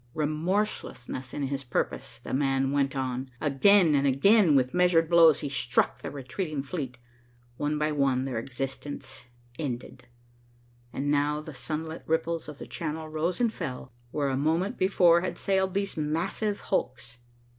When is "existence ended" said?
8.39-10.07